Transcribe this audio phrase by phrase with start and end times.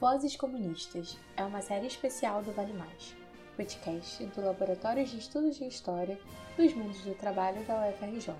[0.00, 3.14] Vozes Comunistas é uma série especial do Vale Mais,
[3.54, 6.18] podcast do Laboratório de Estudos de História
[6.56, 8.34] dos Mundos do Trabalho da UFRJ.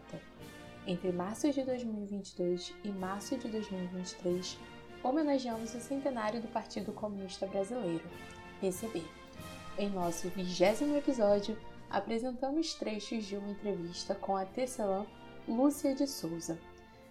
[0.86, 4.58] Entre março de 2022 e março de 2023,
[5.02, 8.08] homenageamos o centenário do Partido Comunista Brasileiro,
[8.58, 9.02] PCB.
[9.76, 11.58] Em nosso vigésimo episódio,
[11.90, 15.04] apresentamos trechos de uma entrevista com a tecelã
[15.46, 16.58] Lúcia de Souza,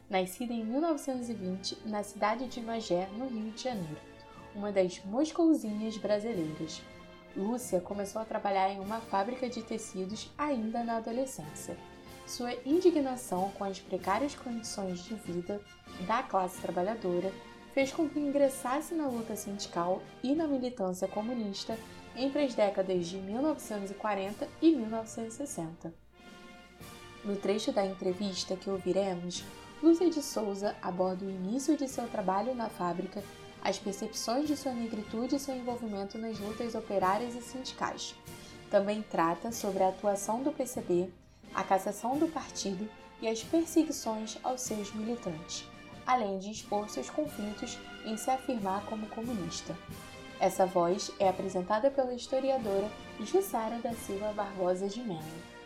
[0.09, 4.09] nascida em 1920 na cidade de Magé, no Rio de Janeiro
[4.55, 6.81] uma das moscouzinhas brasileiras.
[7.35, 11.77] Lúcia começou a trabalhar em uma fábrica de tecidos ainda na adolescência.
[12.25, 15.62] Sua indignação com as precárias condições de vida
[16.08, 17.31] da classe trabalhadora
[17.73, 21.77] fez com que ingressasse na luta sindical e na militância comunista
[22.16, 25.94] entre as décadas de 1940 e 1960.
[27.23, 29.44] No trecho da entrevista que ouviremos,
[29.81, 33.23] Lúcia de Souza aborda o início de seu trabalho na fábrica
[33.62, 38.16] as percepções de sua negritude e seu envolvimento nas lutas operárias e sindicais.
[38.70, 41.10] Também trata sobre a atuação do PCB,
[41.54, 42.90] a cassação do partido
[43.22, 45.66] e as perseguições aos seus militantes,
[46.06, 49.76] além de expor seus conflitos em se afirmar como comunista.
[50.40, 55.59] Essa voz é apresentada pela historiadora Jussara da Silva Barbosa de Mello.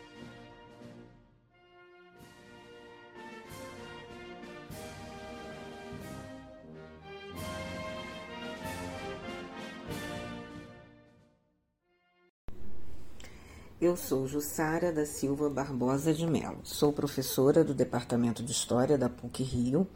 [13.84, 16.56] Eu sou Jussara da Silva Barbosa de Melo.
[16.64, 19.86] Sou professora do Departamento de História da PUC Rio.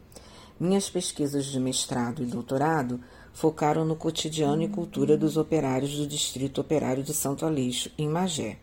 [0.59, 2.99] Minhas pesquisas de mestrado e doutorado
[3.33, 8.59] focaram no cotidiano e cultura dos operários do Distrito Operário de Santo Aleixo, em Magé,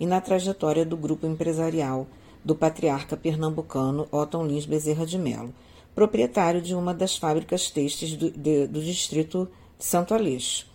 [0.00, 2.08] e na trajetória do grupo empresarial
[2.44, 5.54] do patriarca pernambucano Otton Lins Bezerra de Melo,
[5.94, 10.66] proprietário de uma das fábricas têxteis do, de, do distrito de Santo Aleixo,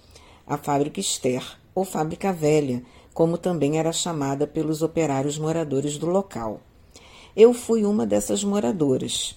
[0.47, 1.43] a Fábrica Ester,
[1.75, 2.81] ou Fábrica Velha,
[3.19, 6.61] como também era chamada pelos operários moradores do local.
[7.35, 9.35] Eu fui uma dessas moradoras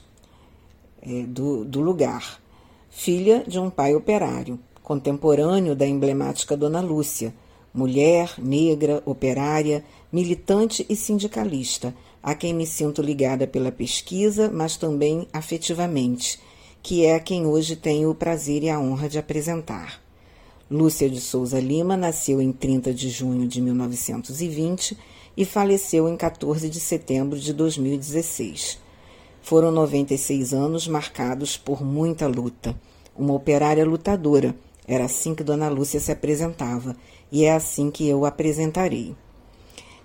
[1.03, 2.41] é, do, do lugar,
[2.89, 7.35] filha de um pai operário, contemporâneo da emblemática Dona Lúcia,
[7.75, 15.27] mulher, negra, operária, militante e sindicalista, a quem me sinto ligada pela pesquisa, mas também
[15.33, 16.39] afetivamente,
[16.81, 20.02] que é a quem hoje tenho o prazer e a honra de apresentar.
[20.71, 24.97] Lúcia de Souza Lima nasceu em 30 de junho de 1920
[25.37, 28.79] e faleceu em 14 de setembro de 2016.
[29.43, 32.79] Foram 96 anos marcados por muita luta.
[33.17, 34.55] Uma operária lutadora.
[34.87, 36.97] Era assim que Dona Lúcia se apresentava
[37.31, 39.15] e é assim que eu a apresentarei.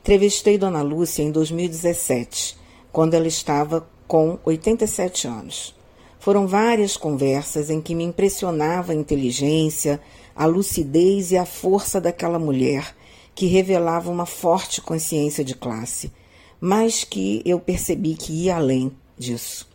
[0.02, 2.58] Entrevistei Dona Lúcia em 2017,
[2.92, 5.77] quando ela estava com 87 anos.
[6.20, 10.02] Foram várias conversas em que me impressionava a inteligência,
[10.36, 12.96] a lucidez e a força daquela mulher
[13.34, 16.12] que revelava uma forte consciência de classe,
[16.60, 19.70] mas que eu percebi que ia além disso.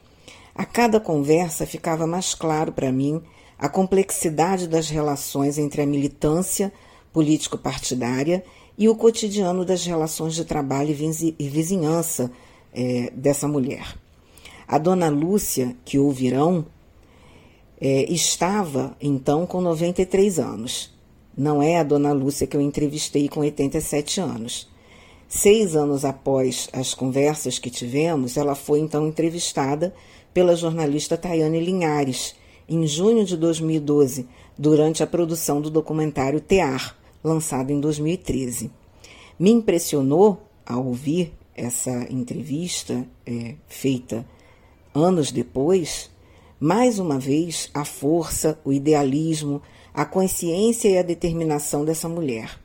[0.54, 3.22] A cada conversa ficava mais claro para mim
[3.56, 6.72] a complexidade das relações entre a militância
[7.12, 8.44] político-partidária
[8.76, 12.32] e o cotidiano das relações de trabalho e vizinhança
[12.74, 14.01] é, dessa mulher.
[14.66, 16.64] A dona Lúcia, que ouvirão,
[17.80, 20.92] é, estava então com 93 anos.
[21.36, 24.70] Não é a dona Lúcia que eu entrevistei com 87 anos.
[25.28, 29.94] Seis anos após as conversas que tivemos, ela foi então entrevistada
[30.32, 32.34] pela jornalista Tayane Linhares,
[32.68, 34.28] em junho de 2012,
[34.58, 38.70] durante a produção do documentário Tear, lançado em 2013.
[39.38, 44.24] Me impressionou, ao ouvir essa entrevista é, feita
[44.94, 46.10] anos depois,
[46.60, 49.60] mais uma vez, a força, o idealismo,
[49.92, 52.58] a consciência e a determinação dessa mulher.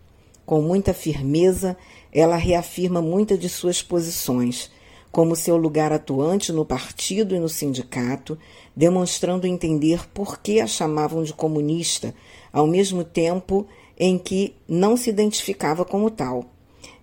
[0.45, 1.75] Com muita firmeza,
[2.11, 4.71] ela reafirma muitas de suas posições,
[5.11, 8.37] como seu lugar atuante no partido e no sindicato,
[8.75, 12.13] demonstrando entender por que a chamavam de comunista,
[12.53, 13.65] ao mesmo tempo
[13.97, 16.45] em que não se identificava como tal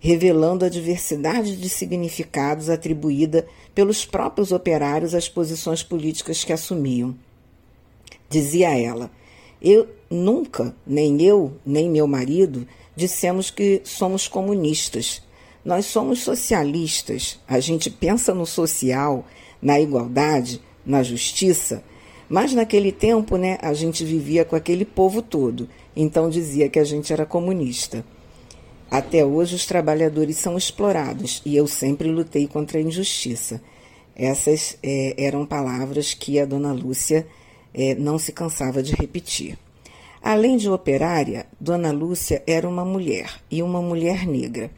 [0.05, 7.17] revelando a diversidade de significados atribuída pelos próprios operários às posições políticas que assumiam.
[8.29, 9.11] Dizia ela:
[9.63, 15.23] Eu nunca, nem eu, nem meu marido, dissemos que somos comunistas.
[15.65, 17.41] Nós somos socialistas.
[17.49, 19.25] A gente pensa no social,
[19.63, 21.83] na igualdade, na justiça.
[22.29, 25.67] Mas naquele tempo, né, a gente vivia com aquele povo todo.
[25.97, 28.05] Então dizia que a gente era comunista.
[28.91, 33.61] Até hoje, os trabalhadores são explorados e eu sempre lutei contra a injustiça.
[34.15, 37.27] Essas é, eram palavras que a dona Lúcia
[37.73, 39.59] é, não se cansava de repetir.
[40.23, 44.71] Além de operária, Dona Lúcia era uma mulher e uma mulher negra.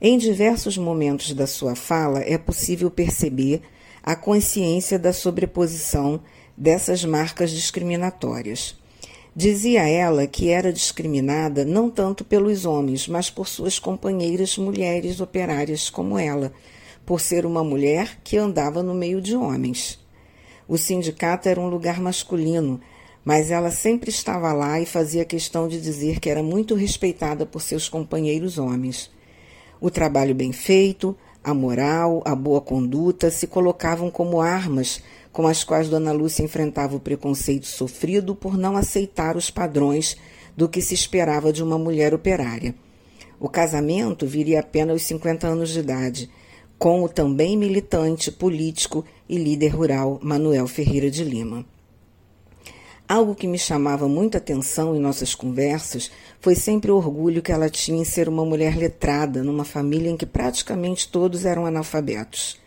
[0.00, 3.62] Em diversos momentos da sua fala é possível perceber
[4.02, 6.20] a consciência da sobreposição
[6.56, 8.76] dessas marcas discriminatórias.
[9.36, 15.90] Dizia ela que era discriminada não tanto pelos homens, mas por suas companheiras mulheres operárias
[15.90, 16.52] como ela,
[17.04, 19.98] por ser uma mulher que andava no meio de homens.
[20.68, 22.80] O sindicato era um lugar masculino,
[23.24, 27.60] mas ela sempre estava lá e fazia questão de dizer que era muito respeitada por
[27.60, 29.10] seus companheiros homens.
[29.80, 35.02] O trabalho bem feito, a moral, a boa conduta se colocavam como armas
[35.34, 40.16] com as quais Dona Lúcia enfrentava o preconceito sofrido por não aceitar os padrões
[40.56, 42.72] do que se esperava de uma mulher operária.
[43.40, 46.30] O casamento viria apenas aos 50 anos de idade,
[46.78, 51.66] com o também militante, político e líder rural Manuel Ferreira de Lima.
[53.08, 57.68] Algo que me chamava muita atenção em nossas conversas foi sempre o orgulho que ela
[57.68, 62.62] tinha em ser uma mulher letrada numa família em que praticamente todos eram analfabetos.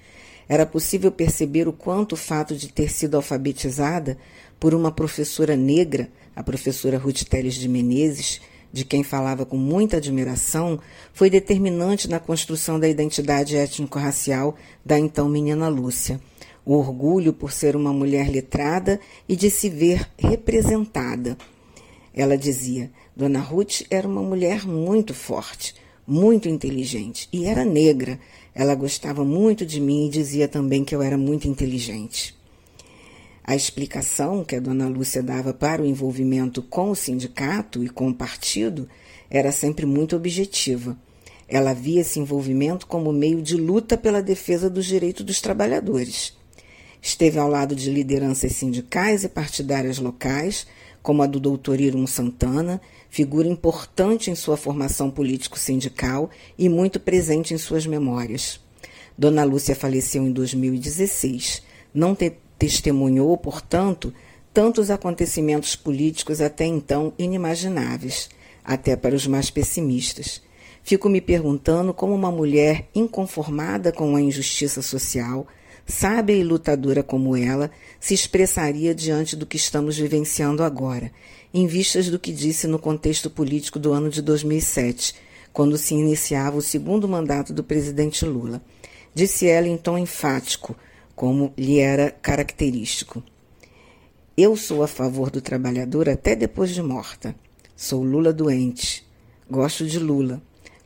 [0.49, 4.17] Era possível perceber o quanto o fato de ter sido alfabetizada
[4.59, 8.41] por uma professora negra, a professora Ruth Teles de Menezes,
[8.71, 10.79] de quem falava com muita admiração,
[11.13, 14.55] foi determinante na construção da identidade étnico-racial
[14.85, 16.19] da então menina Lúcia.
[16.65, 21.37] O orgulho por ser uma mulher letrada e de se ver representada.
[22.13, 28.19] Ela dizia: Dona Ruth era uma mulher muito forte, muito inteligente e era negra,
[28.57, 32.35] ela gostava muito de mim e dizia também que eu era muito inteligente.
[33.43, 38.09] A explicação que a dona Lúcia dava para o envolvimento com o sindicato e com
[38.09, 38.89] o partido
[39.29, 40.97] era sempre muito objetiva.
[41.47, 46.35] Ela via esse envolvimento como meio de luta pela defesa dos direitos dos trabalhadores.
[46.99, 50.65] Esteve ao lado de lideranças sindicais e partidárias locais,
[51.07, 57.53] como a do doutor Irum Santana, figura importante em sua formação político-sindical e muito presente
[57.53, 58.59] em suas memórias.
[59.17, 61.63] Dona Lúcia faleceu em 2016.
[61.93, 64.13] Não te testemunhou, portanto,
[64.53, 68.29] tantos acontecimentos políticos até então inimagináveis,
[68.61, 70.41] até para os mais pessimistas.
[70.83, 75.47] Fico me perguntando como uma mulher inconformada com a injustiça social,
[75.87, 81.11] sábia e lutadora como ela, se expressaria diante do que estamos vivenciando agora,
[81.53, 85.15] em vistas do que disse no contexto político do ano de 2007,
[85.53, 88.61] quando se iniciava o segundo mandato do presidente Lula.
[89.15, 90.75] Disse ela em tom enfático,
[91.15, 93.23] como lhe era característico.
[94.37, 97.33] Eu sou a favor do trabalhador até depois de morta.
[97.75, 99.03] Sou Lula doente.
[99.49, 100.39] Gosto de Lula.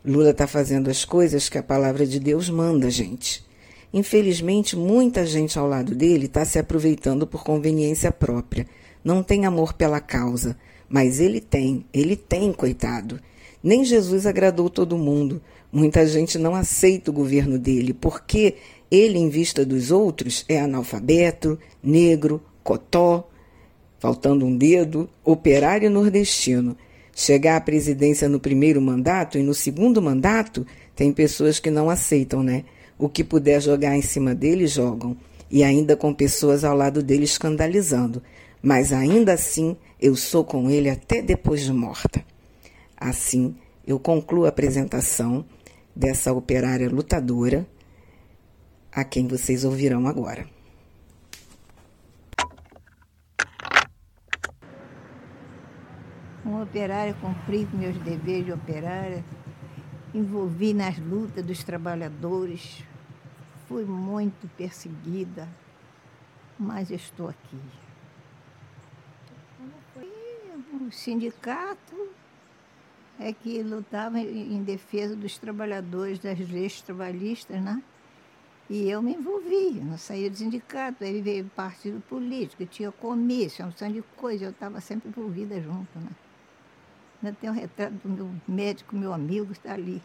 [0.06, 3.44] Lula está fazendo as coisas que a palavra de Deus manda, gente.
[3.94, 8.66] Infelizmente, muita gente ao lado dele está se aproveitando por conveniência própria
[9.04, 10.56] não tem amor pela causa,
[10.88, 13.20] mas ele tem, ele tem, coitado.
[13.64, 15.42] Nem Jesus agradou todo mundo.
[15.72, 18.56] Muita gente não aceita o governo dele, porque
[18.90, 23.28] ele, em vista dos outros, é analfabeto, negro, cotó,
[24.00, 26.78] faltando um dedo, operário nordestino.
[27.16, 30.66] Chegar à presidência no primeiro mandato e no segundo mandato,
[30.96, 32.66] tem pessoas que não aceitam, né?
[33.02, 35.18] O que puder jogar em cima dele, jogam.
[35.50, 38.22] E ainda com pessoas ao lado dele escandalizando
[38.62, 42.24] mas ainda assim eu sou com ele até depois de morta.
[42.96, 43.56] Assim,
[43.86, 45.44] eu concluo a apresentação
[45.96, 47.66] dessa operária lutadora,
[48.92, 50.46] a quem vocês ouvirão agora.
[56.46, 59.24] Uma operária, cumpri meus deveres de operária,
[60.14, 62.84] envolvi nas lutas dos trabalhadores,
[63.72, 65.48] fui muito perseguida,
[66.60, 67.58] mas estou aqui.
[70.86, 72.10] o sindicato
[73.18, 77.82] é que lutava em defesa dos trabalhadores, das leis trabalhistas, né?
[78.70, 83.72] E eu me envolvi, não saía do sindicato, aí veio partido político, tinha comício, uma
[83.72, 86.10] opção de coisa, eu estava sempre envolvida junto, né?
[87.24, 90.02] Ainda tem um retrato do meu médico, meu amigo, está ali.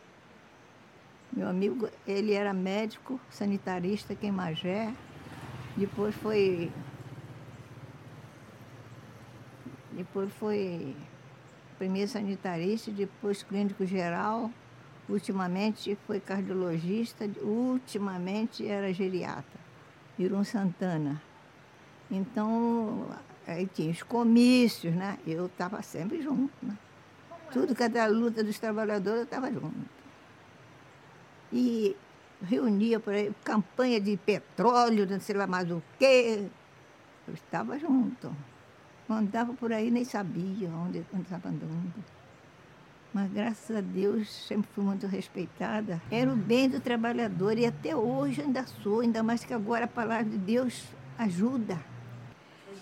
[1.32, 4.92] Meu amigo, ele era médico, sanitarista aqui em Magé,
[5.76, 6.72] depois foi
[9.92, 10.94] depois foi
[11.78, 14.50] primeiro sanitarista, depois clínico geral,
[15.08, 19.60] ultimamente foi cardiologista, ultimamente era geriatra,
[20.18, 21.22] Irum Santana.
[22.10, 23.08] Então,
[23.46, 25.18] aí tinha os comícios, né?
[25.26, 26.76] Eu estava sempre junto, né?
[27.52, 29.95] Tudo que era a luta dos trabalhadores, eu estava junto.
[31.52, 31.96] E
[32.42, 36.48] reunia por aí, campanha de petróleo, não sei lá mais o quê.
[37.26, 38.34] Eu estava junto.
[39.08, 42.04] Andava por aí, nem sabia onde estava andando.
[43.14, 46.02] Mas graças a Deus sempre fui muito respeitada.
[46.10, 49.88] Era o bem do trabalhador e até hoje ainda sou, ainda mais que agora a
[49.88, 50.84] palavra de Deus
[51.16, 51.78] ajuda.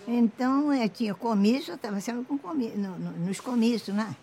[0.07, 4.15] Então, eu tinha comício, eu estava sendo com comício, no, no, nos comícios, né?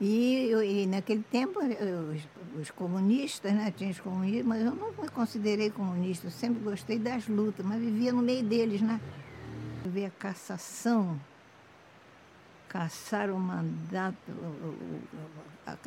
[0.00, 3.72] E, e naquele tempo, os, os, comunistas, né?
[3.76, 7.80] Tinha os comunistas, mas eu não me considerei comunista, eu sempre gostei das lutas, mas
[7.80, 9.00] vivia no meio deles, né?
[9.84, 11.18] Eu vi a cassação,
[12.68, 14.16] caçar o mandato,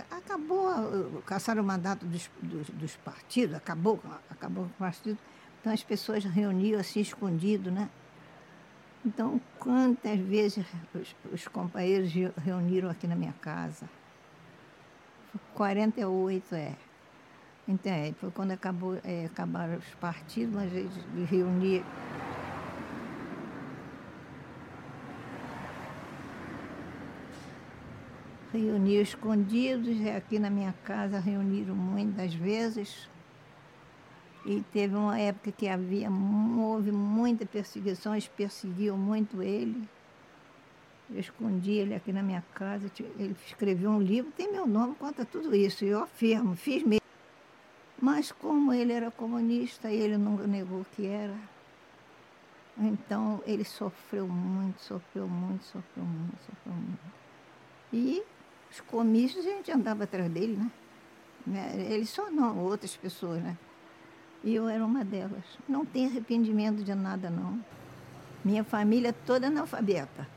[0.09, 5.17] acabou, caçar o mandato dos, dos, dos partidos, acabou, acabou o partido.
[5.61, 7.89] Então as pessoas reuniam assim escondido, né?
[9.05, 12.11] Então, quantas vezes os, os companheiros
[12.43, 13.89] reuniram aqui na minha casa?
[15.53, 16.75] 48, é.
[17.67, 21.85] Então, é, foi quando acabou, é, acabaram os partidos, mas eles reuniram.
[29.01, 33.09] Escondidos, é, aqui na minha casa reuniram muitas vezes.
[34.45, 39.87] E teve uma época que havia, houve muita perseguição, eles perseguiam muito ele.
[41.13, 42.89] Eu escondi ele aqui na minha casa,
[43.19, 45.83] ele escreveu um livro, tem meu nome, conta tudo isso.
[45.83, 47.01] E eu afirmo, fiz mesmo.
[48.01, 51.35] Mas como ele era comunista, ele não negou que era.
[52.77, 57.21] Então ele sofreu muito, sofreu muito, sofreu muito, sofreu muito.
[57.91, 58.23] E
[58.71, 60.71] os comícios a gente andava atrás dele, né?
[61.45, 63.57] né ele só não, outras pessoas, né?
[64.43, 65.43] E eu era uma delas.
[65.67, 67.63] Não tenho arrependimento de nada, não.
[68.43, 70.27] Minha família toda analfabeta.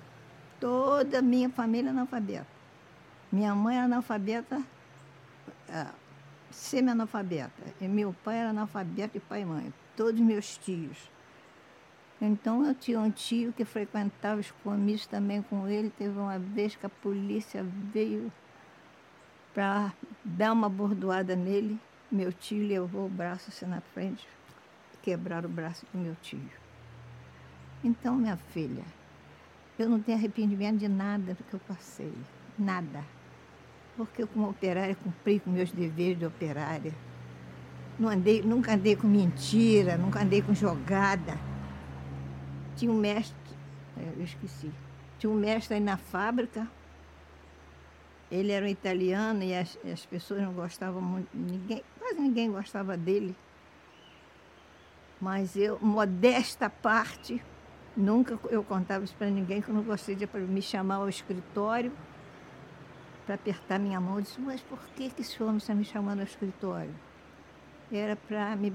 [0.65, 2.47] Toda minha família analfabeta.
[3.31, 4.63] Minha mãe era analfabeta,
[5.69, 5.89] é,
[6.51, 7.63] semi-analfabeta.
[7.83, 9.75] E meu pai era analfabeto e pai e mãe.
[9.95, 10.97] Todos meus tios.
[12.19, 15.91] Então eu tinha um tio que frequentava os comícios também com ele.
[15.91, 18.33] Teve uma vez que a polícia veio
[19.53, 19.93] para
[20.25, 21.79] dar uma bordoada nele.
[22.11, 24.27] Meu tio levou o braço assim na frente,
[25.03, 26.41] quebraram o braço do meu tio.
[27.85, 28.83] Então, minha filha,
[29.79, 32.13] eu não tenho arrependimento de nada do que eu passei.
[32.59, 33.05] Nada.
[33.97, 36.93] Porque eu, como operária, cumpri com meus deveres de operária.
[37.99, 41.39] Não andei, nunca andei com mentira, nunca andei com jogada.
[42.77, 43.37] Tinha um mestre,
[43.97, 44.71] é, eu esqueci.
[45.19, 46.69] Tinha um mestre aí na fábrica,
[48.31, 52.97] ele era um italiano e as, as pessoas não gostavam muito, ninguém, quase ninguém gostava
[52.97, 53.37] dele.
[55.21, 57.41] Mas eu, modesta parte,
[57.97, 61.93] nunca eu contava isso para ninguém, que eu não gostei de me chamar ao escritório
[63.25, 64.17] para apertar minha mão.
[64.17, 66.95] Eu disse, mas por que, que esse homem está me chamando ao escritório?
[67.93, 68.73] Era para me,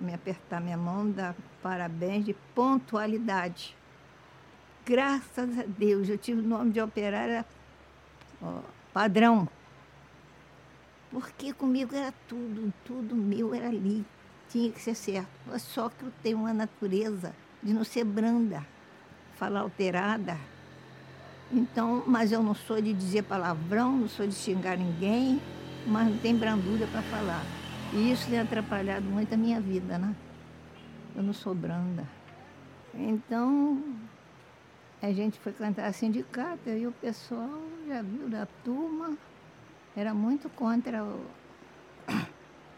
[0.00, 3.76] me apertar minha mão, dar parabéns de pontualidade.
[4.84, 7.44] Graças a Deus, eu tive o nome de operária
[8.40, 8.60] ó,
[8.92, 9.48] padrão.
[11.10, 14.04] Porque comigo era tudo, tudo meu era ali.
[14.48, 15.28] Tinha que ser certo.
[15.58, 18.64] Só que eu tenho uma natureza de não ser branda,
[19.34, 20.36] falar alterada.
[21.52, 25.40] Então, mas eu não sou de dizer palavrão, não sou de xingar ninguém,
[25.86, 27.44] mas não tem brandura para falar.
[27.92, 30.14] E isso tem atrapalhado muito a minha vida, né?
[31.16, 32.06] Eu não sou branda.
[32.94, 33.82] Então,
[35.02, 39.16] a gente foi cantar a sindicato e o pessoal já viu da turma,
[39.96, 41.04] era muito contra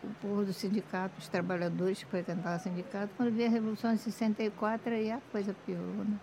[0.03, 3.15] o povo do sindicato, os trabalhadores que cantar o sindicato.
[3.17, 6.21] Quando veio a Revolução de 64, aí a coisa piorou, né?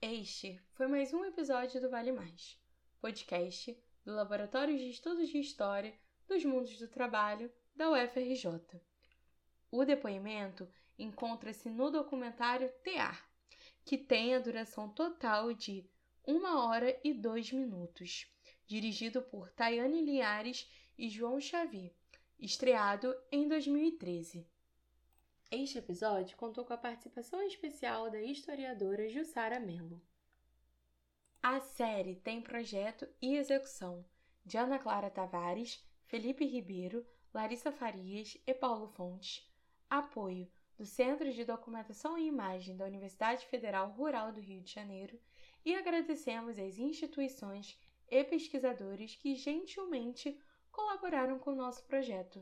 [0.00, 2.58] Este foi mais um episódio do Vale Mais,
[3.00, 5.92] podcast do Laboratório de Estudos de História
[6.26, 8.80] dos Mundos do Trabalho da UFRJ.
[9.70, 10.68] O depoimento
[10.98, 13.28] encontra-se no documentário Tear,
[13.84, 15.84] que tem a duração total de
[16.26, 18.26] 1 hora e 2 minutos,
[18.70, 21.92] dirigido por Tayane Linhares e João Xavi,
[22.38, 24.46] estreado em 2013.
[25.50, 30.00] Este episódio contou com a participação especial da historiadora Jussara Mello.
[31.42, 34.04] A série tem projeto e execução
[34.46, 39.44] de Ana Clara Tavares, Felipe Ribeiro, Larissa Farias e Paulo Fontes.
[39.90, 40.48] Apoio
[40.78, 45.20] do Centro de Documentação e Imagem da Universidade Federal Rural do Rio de Janeiro
[45.64, 47.76] e agradecemos às instituições
[48.10, 50.38] e pesquisadores que gentilmente
[50.70, 52.38] colaboraram com o nosso projeto.